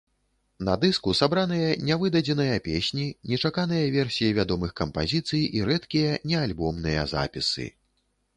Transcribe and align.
На 0.67 0.73
дыску 0.83 1.11
сабраныя 1.19 1.67
нявыдадзеныя 1.89 2.55
песні, 2.67 3.05
нечаканыя 3.33 3.93
версіі 3.97 4.33
вядомых 4.39 4.75
кампазіцый 4.83 5.45
і 5.61 5.63
рэдкія 5.69 6.17
неальбомныя 6.33 7.07
запісы. 7.15 7.69